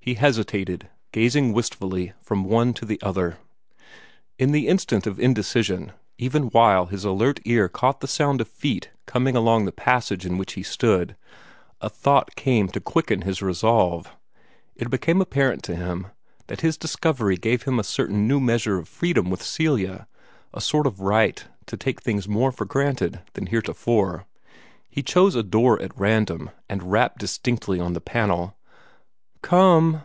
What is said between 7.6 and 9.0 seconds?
caught the sound of feet